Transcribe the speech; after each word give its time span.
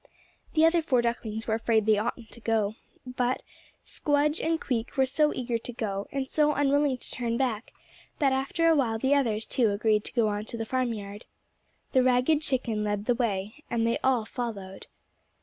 The 0.55 0.65
other 0.65 0.81
four 0.81 1.03
ducklings 1.03 1.45
were 1.45 1.53
afraid 1.53 1.85
they 1.85 1.99
oughtn't 1.99 2.31
to 2.31 2.39
go, 2.39 2.73
but 3.05 3.43
Squdge 3.85 4.43
and 4.43 4.59
Queek 4.59 4.97
were 4.97 5.05
so 5.05 5.31
eager 5.31 5.59
to, 5.59 6.05
and 6.11 6.27
so 6.27 6.53
unwilling 6.55 6.97
to 6.97 7.11
turn 7.11 7.37
back, 7.37 7.71
that 8.17 8.33
after 8.33 8.67
a 8.67 8.75
while 8.75 8.97
the 8.97 9.13
others, 9.13 9.45
too, 9.45 9.69
agreed 9.69 10.03
to 10.05 10.13
go 10.13 10.27
on 10.29 10.45
to 10.45 10.57
the 10.57 10.65
farmyard. 10.65 11.27
The 11.91 12.01
ragged 12.01 12.41
chicken 12.41 12.83
led 12.83 13.05
the 13.05 13.13
way, 13.13 13.63
and 13.69 13.85
they 13.85 13.99
all 14.03 14.25
followed. 14.25 14.87